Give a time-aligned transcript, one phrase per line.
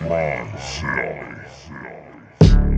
[0.00, 2.75] Ron Silly.